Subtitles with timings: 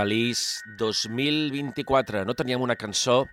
[0.00, 2.24] Feliç 2024.
[2.24, 3.26] No teníem una cançó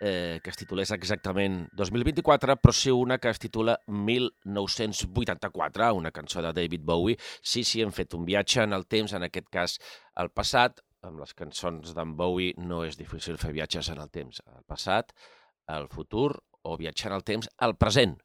[0.00, 6.42] eh, que es titulés exactament 2024, però sí una que es titula 1984, una cançó
[6.44, 7.16] de David Bowie.
[7.40, 9.78] Sí, sí, hem fet un viatge en el temps, en aquest cas
[10.20, 10.84] al passat.
[11.04, 14.44] Amb les cançons d'en Bowie no és difícil fer viatges en el temps.
[14.44, 15.16] Al passat,
[15.64, 18.18] al futur o viatjar en el temps al present,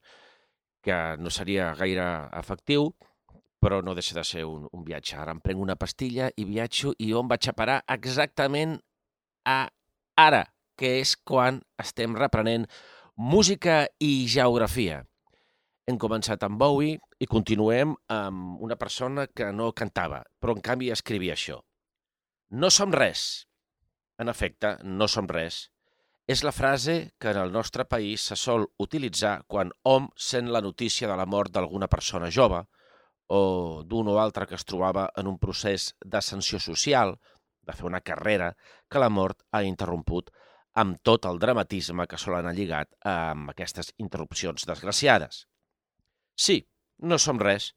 [0.83, 2.91] que no seria gaire efectiu,
[3.59, 5.17] però no deixa de ser un, un viatge.
[5.19, 8.77] Ara em prenc una pastilla i viatjo i on vaig a parar exactament
[9.45, 9.59] a
[10.19, 10.45] ara,
[10.79, 12.67] que és quan estem reprenent
[13.19, 15.03] música i geografia.
[15.89, 20.91] Hem començat amb Bowie i continuem amb una persona que no cantava, però en canvi
[20.93, 21.59] escrivia això.
[22.51, 23.45] No som res.
[24.19, 25.67] En efecte, no som res.
[26.29, 30.61] És la frase que en el nostre país se sol utilitzar quan hom sent la
[30.61, 32.61] notícia de la mort d'alguna persona jove,
[33.29, 37.15] o d'un o altre que es trobava en un procés d'ascensió social,
[37.61, 38.55] de fer una carrera,
[38.89, 40.31] que la mort ha interromput
[40.81, 45.45] amb tot el dramatisme que sol anar lligat amb aquestes interrupcions desgraciades.
[46.35, 46.61] Sí,
[47.05, 47.73] no som res,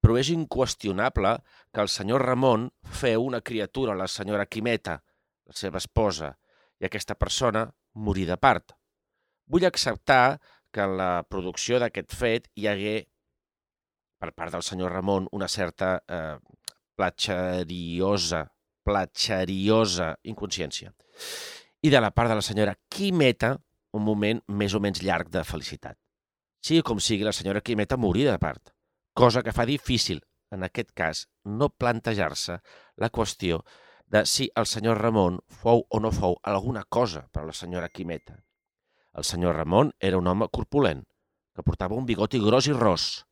[0.00, 1.36] però és inqüestionable
[1.72, 4.98] que el senyor Ramon feu una criatura, la senyora Quimeta,
[5.44, 6.34] la seva esposa,
[6.80, 8.74] i aquesta persona morir de part.
[9.48, 10.40] Vull acceptar
[10.72, 12.96] que en la producció d'aquest fet hi hagué,
[14.24, 16.38] per part del senyor Ramon, una certa eh,
[16.96, 18.44] platxeriosa,
[18.84, 20.92] platxeriosa inconsciència.
[21.84, 23.54] I de la part de la senyora Quimeta,
[23.94, 25.98] un moment més o menys llarg de felicitat.
[26.64, 28.72] Sigui com sigui, la senyora Quimeta morir de part,
[29.12, 30.22] cosa que fa difícil,
[30.54, 32.56] en aquest cas, no plantejar-se
[32.96, 33.60] la qüestió
[34.06, 37.90] de si el senyor Ramon fou o no fou alguna cosa per a la senyora
[37.92, 38.38] Quimeta.
[39.12, 41.04] El senyor Ramon era un home corpulent,
[41.54, 43.26] que portava un bigoti gros i ros.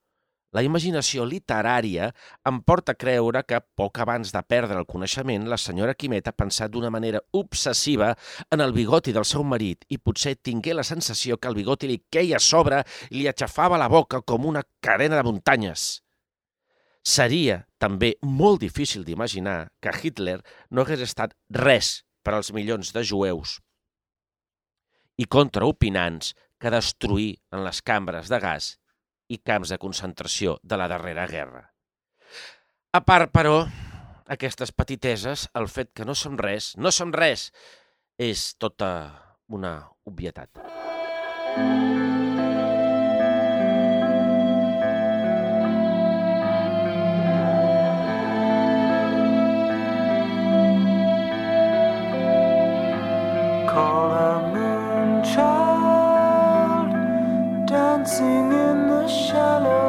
[0.53, 2.11] La imaginació literària
[2.49, 6.37] em porta a creure que, poc abans de perdre el coneixement, la senyora Quimeta ha
[6.37, 8.11] pensat d'una manera obsessiva
[8.53, 12.03] en el bigoti del seu marit i potser tingué la sensació que el bigoti li
[12.13, 16.03] queia a sobre i li aixafava la boca com una carena de muntanyes.
[17.03, 20.39] Seria també molt difícil d'imaginar que Hitler
[20.71, 23.57] no hagués estat res per als milions de jueus
[25.17, 28.77] i contraopinants que destruir en les cambres de gas
[29.33, 31.65] i camps de concentració de la darrera guerra.
[32.93, 33.63] A part, però,
[34.37, 37.49] aquestes petiteses, el fet que no som res, no som res,
[38.21, 38.91] és tota
[39.49, 39.75] una
[40.05, 40.61] obvietat.
[53.73, 56.93] Call a moon child
[57.67, 58.62] dancing
[59.09, 59.82] 下了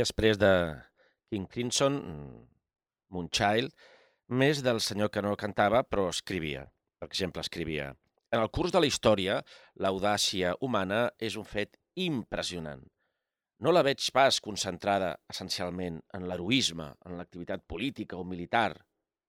[0.00, 0.52] després de
[1.30, 1.98] King Crimson,
[3.14, 3.74] Moonchild,
[4.30, 6.64] més del senyor que no cantava, però escrivia.
[7.00, 7.92] Per exemple, escrivia
[8.30, 9.40] En el curs de la història,
[9.82, 12.84] l'audàcia humana és un fet impressionant.
[13.60, 18.76] No la veig pas concentrada essencialment en l'heroisme, en l'activitat política o militar,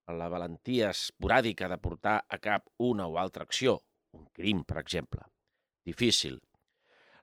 [0.08, 3.80] en la valentia esporàdica de portar a cap una o altra acció,
[4.14, 5.26] un crim, per exemple.
[5.86, 6.38] Difícil.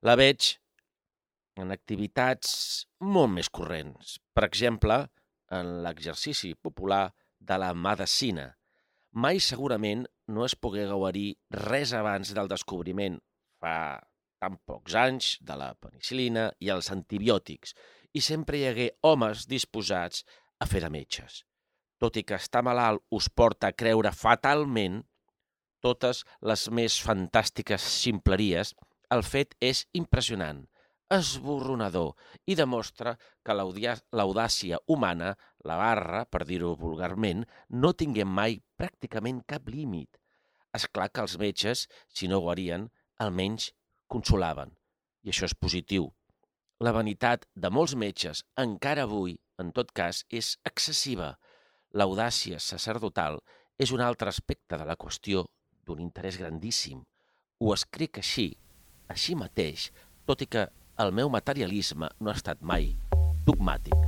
[0.02, 0.56] La veig
[1.58, 4.16] en activitats molt més corrents.
[4.34, 5.00] Per exemple,
[5.50, 8.52] en l'exercici popular de la medicina.
[9.18, 13.18] Mai segurament no es pogué gaudir res abans del descobriment,
[13.58, 13.98] fa
[14.38, 17.74] tan pocs anys, de la penicilina i els antibiòtics,
[18.14, 20.24] i sempre hi hagué homes disposats
[20.60, 21.42] a fer de metges.
[21.98, 25.00] Tot i que estar malalt us porta a creure fatalment
[25.82, 28.74] totes les més fantàstiques ximpleries,
[29.14, 30.66] el fet és impressionant,
[31.14, 32.14] esborronador
[32.46, 39.68] i demostra que l'audàcia humana, la barra, per dir-ho vulgarment, no tingué mai pràcticament cap
[39.72, 40.20] límit.
[40.76, 43.72] És clar que els metges, si no guarien, almenys
[44.06, 44.74] consolaven.
[45.24, 46.10] I això és positiu.
[46.78, 51.32] La vanitat de molts metges, encara avui, en tot cas, és excessiva.
[51.96, 53.40] L'audàcia sacerdotal
[53.78, 55.46] és un altre aspecte de la qüestió
[55.86, 57.00] d'un interès grandíssim.
[57.58, 58.52] Ho escric així,
[59.10, 59.88] així mateix,
[60.28, 60.68] tot i que
[61.02, 62.90] el meu materialisme no ha estat mai
[63.46, 64.07] dogmàtic.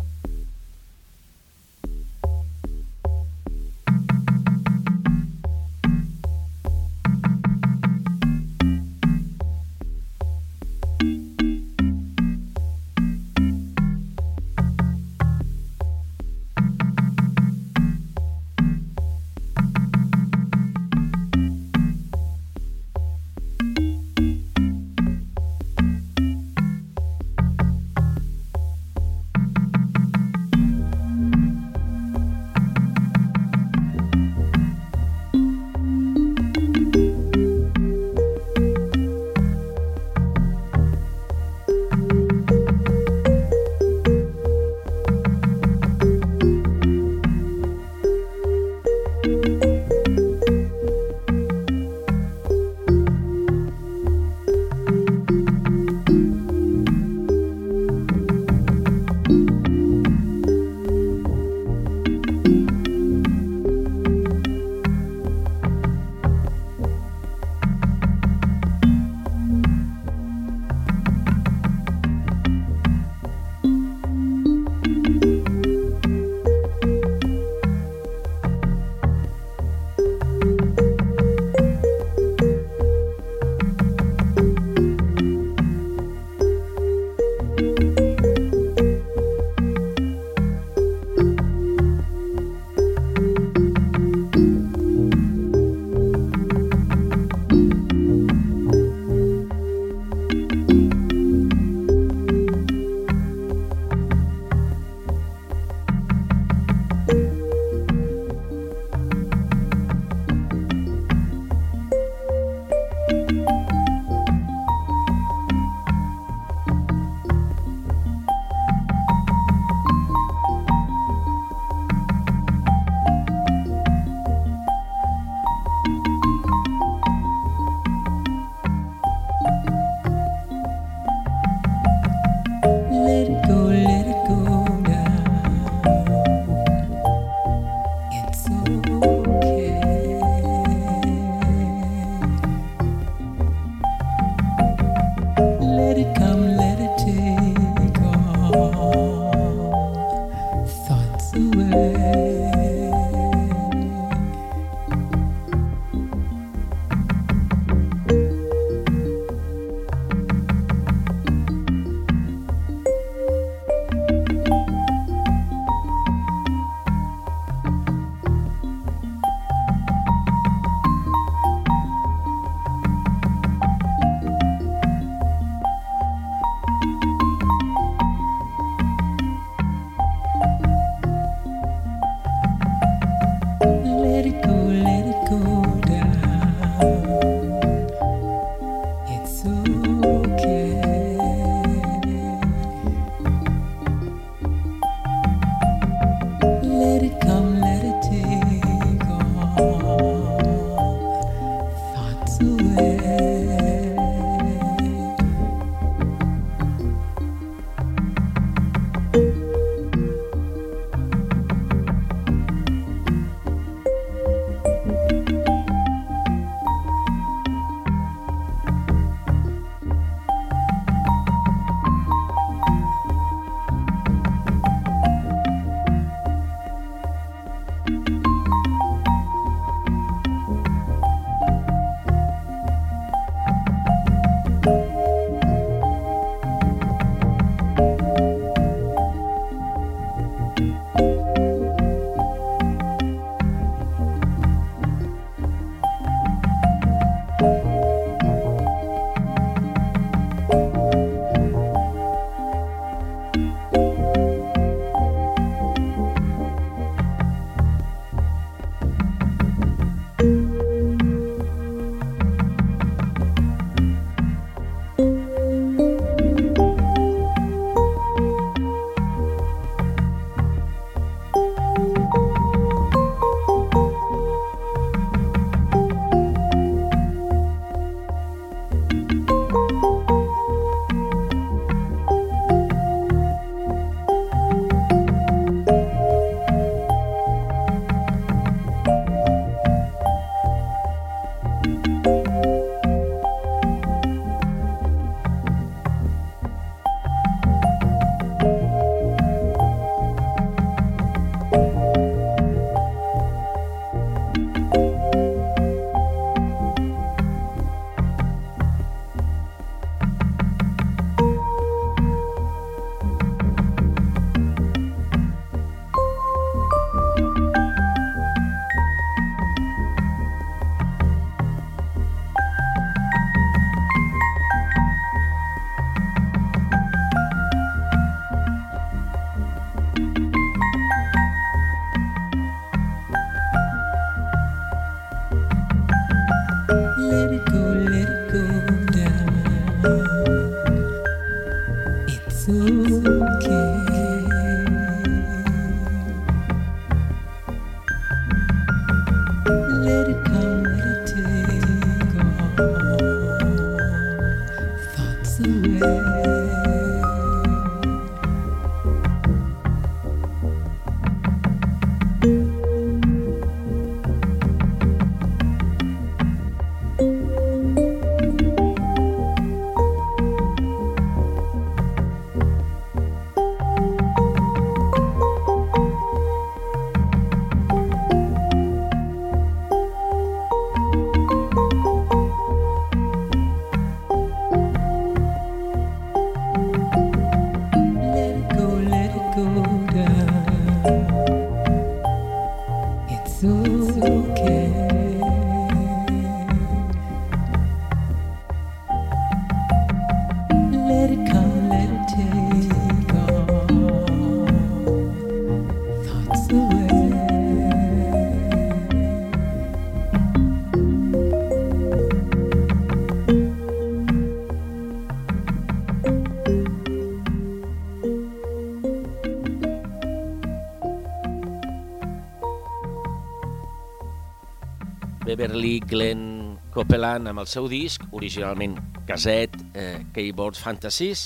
[425.41, 428.75] Beverly Glenn Copeland amb el seu disc, originalment
[429.09, 431.23] caset, eh, Keyboard Fantasies.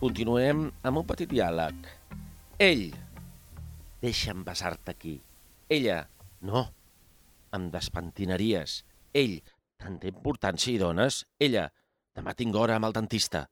[0.00, 1.84] Continuem amb un petit diàleg.
[2.58, 2.88] Ell,
[4.02, 5.12] deixa'm besar-te aquí.
[5.70, 6.00] Ella,
[6.50, 6.64] no,
[7.54, 8.80] em despentinaries.
[9.22, 9.36] Ell,
[9.78, 11.20] tanta importància hi dones.
[11.38, 11.68] Ella,
[12.18, 13.44] demà tinc hora amb el dentista.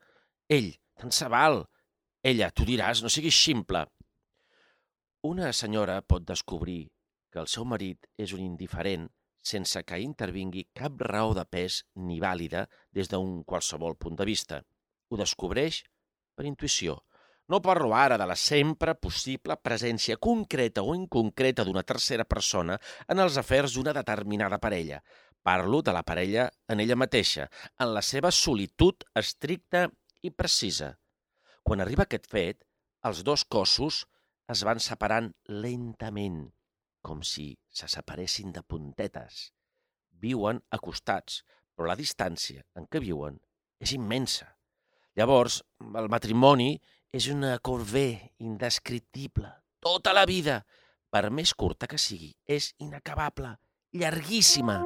[0.51, 1.61] Ell, tant se val.
[2.27, 3.85] Ella, tu diràs, no siguis ximple.
[5.31, 6.89] Una senyora pot descobrir
[7.33, 9.09] que el seu marit és un indiferent
[9.42, 14.61] sense que intervingui cap raó de pes ni vàlida des d'un qualsevol punt de vista.
[15.11, 15.83] Ho descobreix
[16.37, 17.01] per intuïció.
[17.51, 23.18] No parlo ara de la sempre possible presència concreta o inconcreta d'una tercera persona en
[23.18, 25.03] els afers d'una determinada parella.
[25.42, 27.49] Parlo de la parella en ella mateixa,
[27.83, 29.88] en la seva solitud estricta
[30.23, 30.95] i precisa.
[31.66, 32.62] Quan arriba aquest fet,
[33.03, 34.05] els dos cossos
[34.55, 36.45] es van separant lentament,
[37.03, 39.51] com si se separessin de puntetes.
[40.23, 41.43] Viuen acostats,
[41.75, 43.41] però la distància en què viuen
[43.83, 44.47] és immensa.
[45.19, 46.77] Llavors, el matrimoni
[47.12, 49.51] és una corvée indescriptible.
[49.83, 50.62] Tota la vida,
[51.12, 53.57] per més curta que sigui, és inacabable,
[53.93, 54.81] llarguíssima.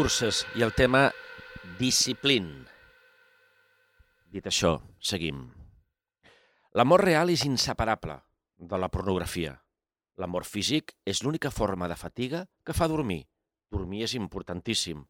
[0.00, 1.10] Curses i el tema
[1.76, 2.62] Discipline.
[4.32, 5.42] Dit això, seguim.
[6.72, 8.14] L'amor real és inseparable
[8.56, 9.58] de la pornografia.
[10.16, 13.26] L'amor físic és l'única forma de fatiga que fa dormir.
[13.68, 15.04] Dormir és importantíssim.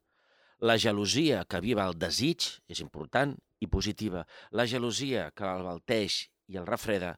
[0.59, 4.25] La gelosia que aviva el desig és important i positiva.
[4.51, 7.15] La gelosia que l'albalteix i el refreda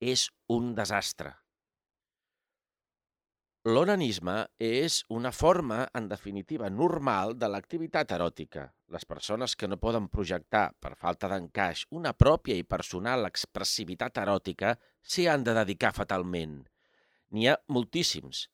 [0.00, 1.36] és un desastre.
[3.70, 8.64] L'onanisme és una forma, en definitiva, normal de l'activitat eròtica.
[8.90, 14.72] Les persones que no poden projectar, per falta d'encaix, una pròpia i personal expressivitat eròtica
[15.12, 16.56] s'hi han de dedicar fatalment.
[17.30, 18.48] N'hi ha moltíssims.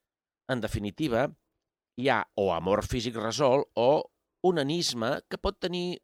[0.53, 1.25] En definitiva,
[1.97, 3.89] hi ha o amor físic resolt o
[4.51, 6.03] onanisme que pot tenir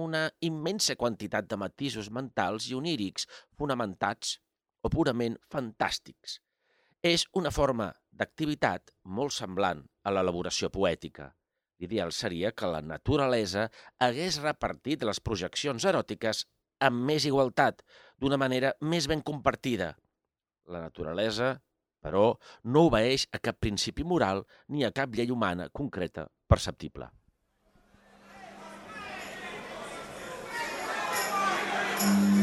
[0.00, 3.28] una immensa quantitat de matisos mentals i onírics
[3.58, 4.38] fonamentats
[4.80, 6.40] o purament fantàstics.
[7.04, 11.30] És una forma d'activitat molt semblant a l'elaboració poètica.
[11.80, 13.66] L'ideal seria que la naturalesa
[14.00, 16.46] hagués repartit les projeccions eròtiques
[16.86, 17.82] amb més igualtat,
[18.20, 19.92] d'una manera més ben compartida.
[20.72, 21.52] La naturalesa,
[22.00, 22.32] però,
[22.64, 27.10] no obeeix a cap principi moral ni a cap llei humana concreta perceptible.
[31.98, 32.35] Now,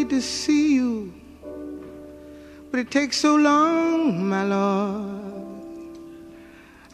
[0.00, 1.12] need to see you,
[2.70, 5.98] but it takes so long, my Lord.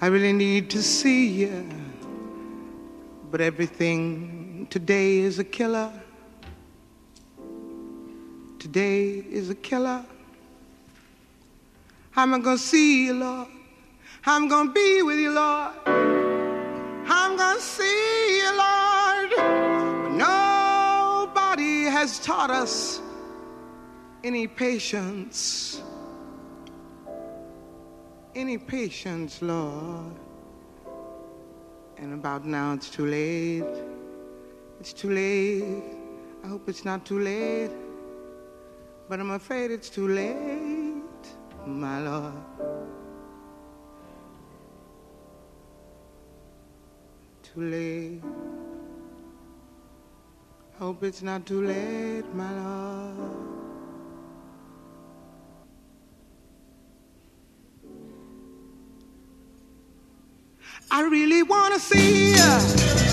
[0.01, 1.69] I really need to see you,
[3.31, 5.93] but everything today is a killer.
[8.59, 10.05] Today is a killer.
[12.11, 13.49] How am I gonna see you, Lord?
[14.25, 15.75] I'm gonna be with you, Lord?
[15.87, 18.26] I'm gonna see you?
[22.07, 23.01] Has taught us
[24.23, 25.83] any patience.
[28.33, 30.15] Any patience, Lord.
[31.97, 33.77] And about now it's too late.
[34.79, 35.83] It's too late.
[36.45, 37.73] I hope it's not too late.
[39.09, 41.25] But I'm afraid it's too late,
[41.67, 42.35] my Lord.
[47.43, 48.56] Too late.
[50.79, 53.47] Hope it's not too late, my love.
[60.91, 63.06] I really wanna see ya.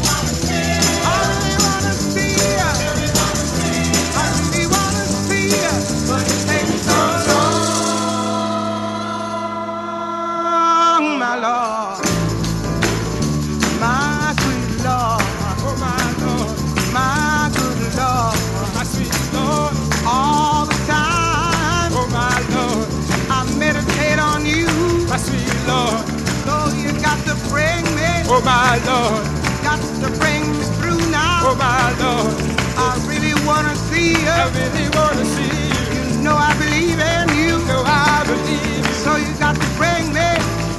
[28.74, 29.24] My Lord.
[29.62, 31.46] Got to bring me through now.
[31.46, 32.34] Oh, my Lord.
[32.74, 34.34] I really want to see you.
[34.34, 36.18] I really want to see you.
[36.18, 37.62] You know I believe in you.
[37.62, 38.94] You know I believe you.
[39.06, 40.30] So you got to bring me.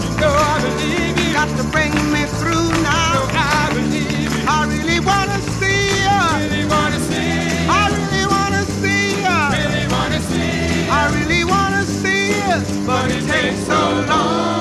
[0.02, 1.32] You know I believe you.
[1.38, 3.14] Got to bring me through now.
[3.14, 4.42] You know I believe you.
[4.42, 6.22] I really want to see you.
[6.42, 7.70] Really want to see you.
[7.70, 9.38] I really want to see you.
[9.54, 10.50] Really want to see
[10.82, 10.90] you.
[10.90, 12.58] I really want to see you.
[12.86, 13.78] But it takes so
[14.10, 14.53] long.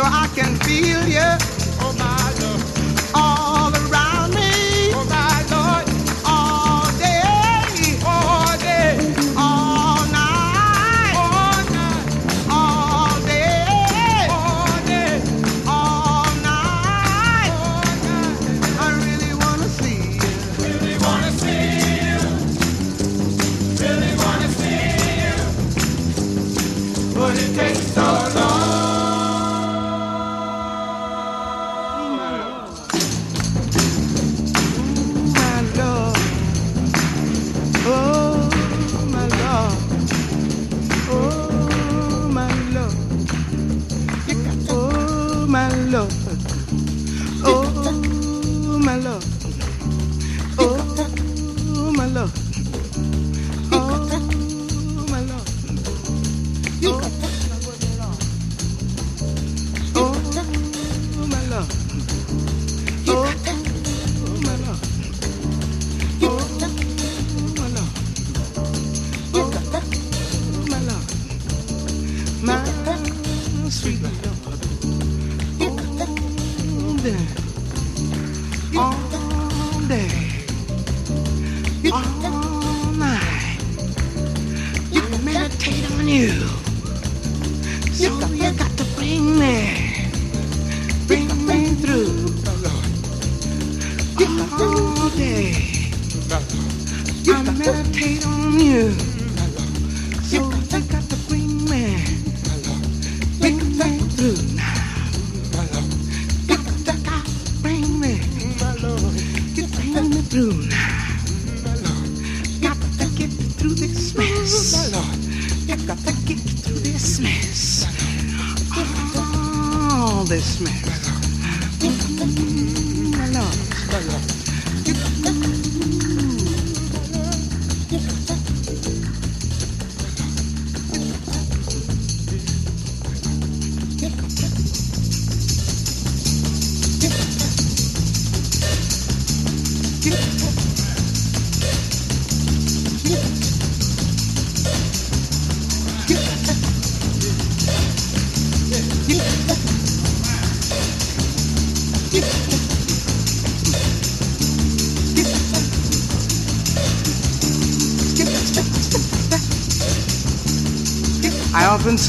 [0.00, 0.29] So I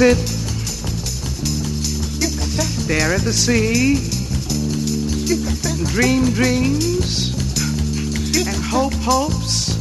[0.01, 0.17] sit,
[2.57, 4.01] stare at the sea,
[5.93, 7.35] dream dreams,
[8.47, 9.77] and hope hopes,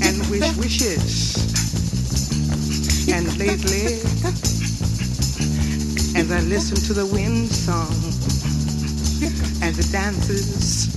[0.00, 1.36] and wish wishes.
[3.12, 4.00] And lately,
[6.18, 7.92] as I listen to the wind song,
[9.62, 10.88] as it dances,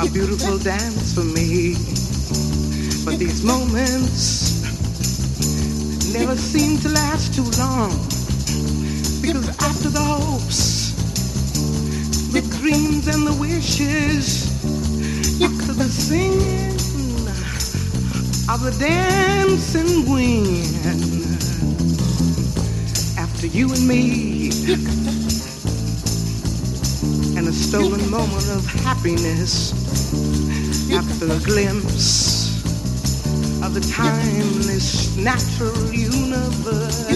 [0.00, 1.76] a beautiful dance for me.
[3.04, 4.53] But these moments
[6.14, 7.90] never seem to last too long.
[9.20, 10.92] Because after the hopes,
[12.32, 14.46] the dreams and the wishes,
[15.42, 16.70] after the singing
[18.48, 21.26] of the dancing wind,
[23.18, 24.50] after you and me,
[27.36, 29.72] and a stolen moment of happiness,
[30.92, 32.33] after a glimpse
[33.74, 37.10] the timeless natural universe.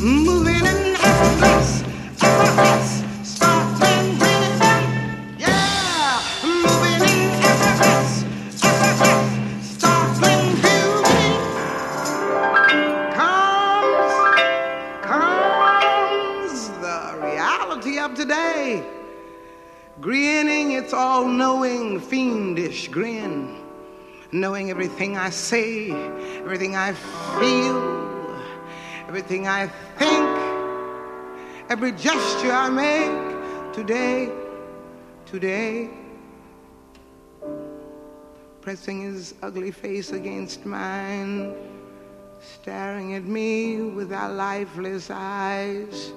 [0.00, 1.82] Moving in effortless,
[2.20, 3.01] effortless,
[24.32, 25.90] knowing everything I say,
[26.38, 26.94] everything I
[27.38, 28.42] feel,
[29.06, 29.68] everything I
[29.98, 34.32] think, every gesture I make today,
[35.26, 35.90] today.
[38.62, 41.54] Pressing his ugly face against mine,
[42.40, 46.12] staring at me with our lifeless eyes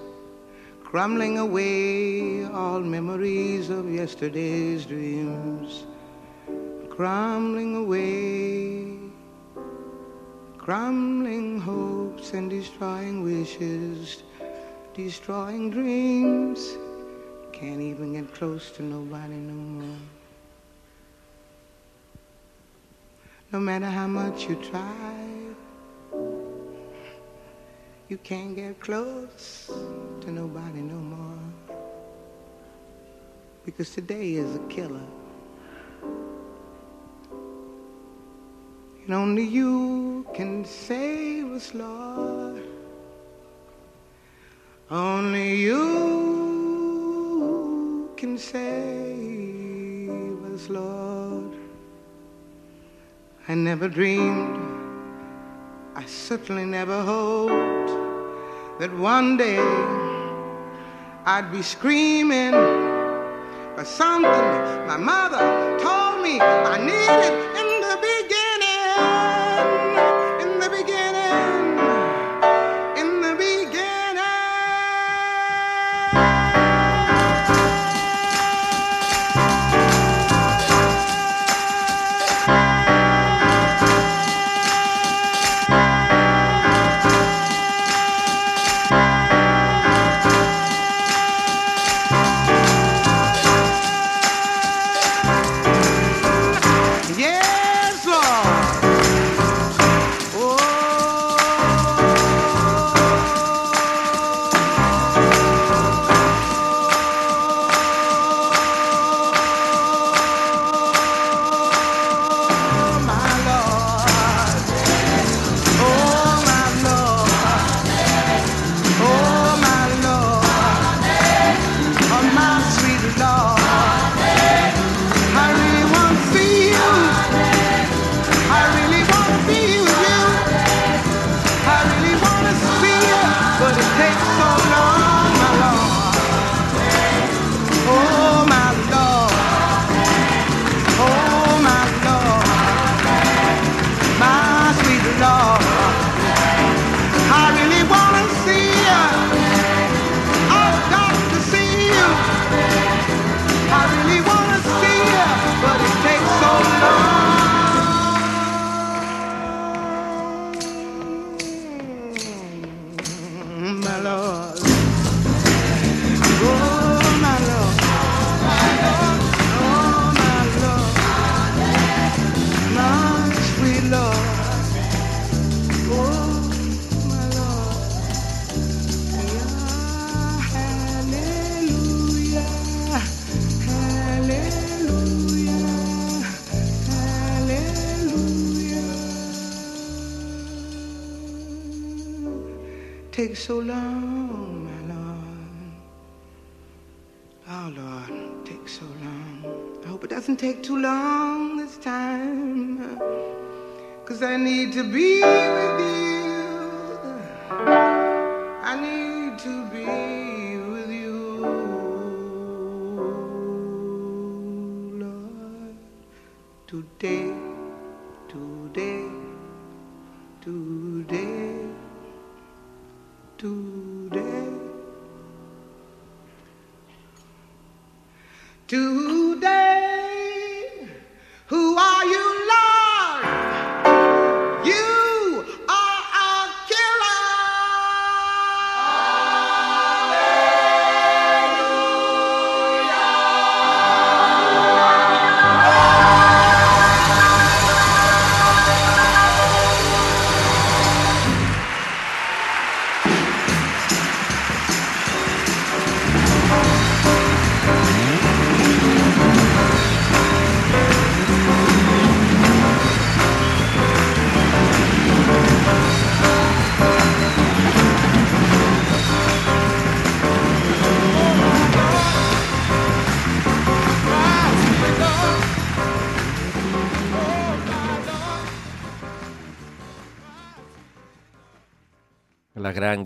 [0.96, 5.84] crumbling away all memories of yesterday's dreams,
[6.96, 8.88] crumbling away,
[10.58, 14.24] crumbling hopes and destroying wishes,
[14.94, 16.78] destroying dreams.
[17.52, 19.98] Can't even get close to nobody no more.
[23.52, 25.28] No matter how much you try,
[28.08, 29.70] you can't get close
[30.22, 31.76] to nobody no more.
[33.66, 35.08] Because today is a killer.
[39.06, 42.64] And only you can save us, Lord.
[44.90, 46.96] Only you
[48.18, 50.10] can save
[50.46, 51.52] us, Lord.
[53.48, 54.58] I never dreamed,
[55.94, 57.92] I certainly never hoped
[58.80, 59.60] that one day
[61.28, 62.54] I'd be screaming
[63.76, 67.45] for something my mother told me I needed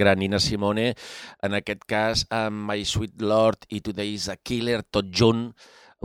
[0.09, 0.95] Gran Nina Simone,
[1.45, 5.43] en aquest cas amb My Sweet Lord i Today is a Killer, tot junt,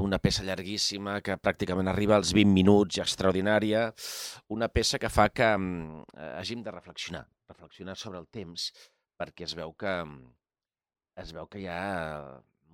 [0.03, 3.87] una peça llarguíssima que pràcticament arriba als 20 minuts i extraordinària,
[4.53, 8.69] una peça que fa que mm, eh, hàgim de reflexionar, reflexionar sobre el temps,
[9.17, 10.21] perquè es veu que mm,
[11.25, 11.81] es veu que hi ha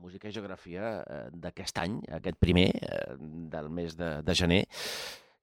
[0.03, 3.15] música i geografia eh, d'aquest any, aquest primer, eh,
[3.55, 4.65] del mes de, de gener,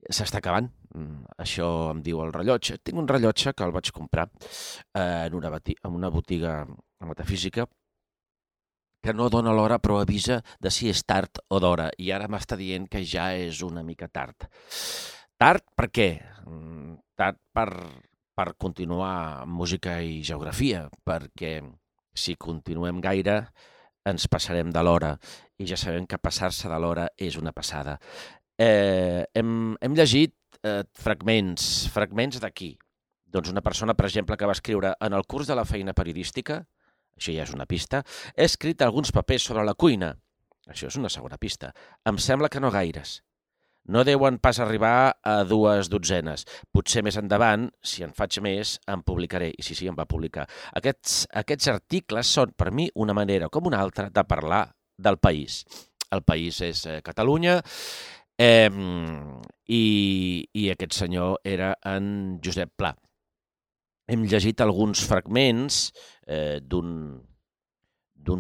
[0.09, 0.69] s'està acabant.
[0.95, 2.77] Mm, Això em diu el rellotge.
[2.83, 6.65] Tinc un rellotge que el vaig comprar eh, en, una en una botiga
[6.99, 7.67] metafísica
[9.03, 12.57] que no dona l'hora però avisa de si és tard o d'hora i ara m'està
[12.57, 14.49] dient que ja és una mica tard.
[15.37, 16.09] Tard per què?
[16.45, 17.71] Mm, Tard per,
[18.37, 21.63] per continuar música i geografia, perquè
[22.13, 23.39] si continuem gaire
[24.05, 25.15] ens passarem de l'hora
[25.57, 27.97] i ja sabem que passar-se de l'hora és una passada.
[28.57, 30.33] Eh, hem, hem llegit
[30.63, 32.73] eh, fragments, fragments d'aquí.
[33.27, 36.63] Doncs una persona, per exemple, que va escriure en el curs de la feina periodística,
[37.17, 38.03] això ja és una pista,
[38.35, 40.15] he escrit alguns papers sobre la cuina.
[40.67, 41.71] Això és una segona pista.
[42.05, 43.21] Em sembla que no gaires.
[43.87, 46.43] No deuen pas arribar a dues dotzenes.
[46.75, 49.53] Potser més endavant, si en faig més, en publicaré.
[49.55, 50.43] I sí, sí, em va publicar.
[50.75, 54.65] Aquests, aquests articles són, per mi, una manera com una altra de parlar
[54.97, 55.61] del país.
[56.11, 57.61] El país és eh, Catalunya,
[58.39, 58.69] eh,
[59.67, 59.83] i,
[60.53, 62.93] i aquest senyor era en Josep Pla.
[64.07, 65.89] Hem llegit alguns fragments
[66.27, 67.23] eh, d'un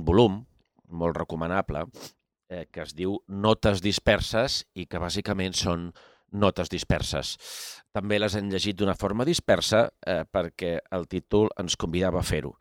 [0.07, 0.39] volum
[0.87, 1.83] molt recomanable
[2.49, 5.89] eh, que es diu Notes disperses i que bàsicament són
[6.37, 7.35] notes disperses.
[7.95, 12.53] També les hem llegit d'una forma dispersa eh, perquè el títol ens convidava a fer-ho.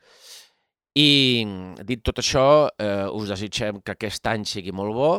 [0.96, 1.44] I
[1.84, 5.10] dit tot això, eh, us desitgem que aquest any sigui molt bo,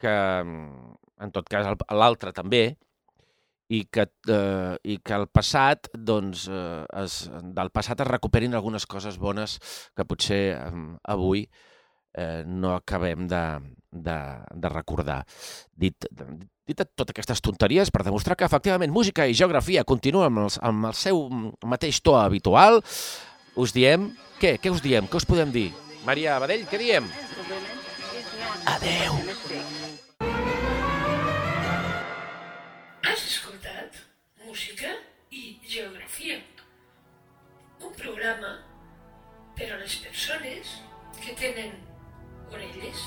[0.00, 0.14] que
[1.20, 2.64] en tot cas l'altre també,
[3.72, 7.24] i que, eh, i que el passat, doncs, eh, es,
[7.56, 9.56] del passat es recuperin algunes coses bones
[9.96, 10.82] que potser eh,
[11.14, 11.46] avui
[12.14, 13.44] eh, no acabem de,
[13.90, 14.18] de,
[14.54, 15.22] de recordar.
[15.72, 16.06] Dit,
[16.66, 20.90] dit totes aquestes tonteries per demostrar que efectivament música i geografia continuen amb, els, amb
[20.90, 21.24] el seu
[21.64, 22.82] mateix to habitual,
[23.56, 24.12] us diem...
[24.34, 24.56] Què?
[24.60, 25.06] Què us diem?
[25.08, 25.68] Què us podem dir?
[26.04, 27.06] Maria Badell, què diem?
[28.74, 29.83] Adeu.
[34.54, 34.86] música
[35.30, 36.38] i geografia.
[37.82, 38.52] Un programa
[39.56, 40.80] per las personas
[41.20, 41.72] que tienen
[42.52, 43.00] orelles.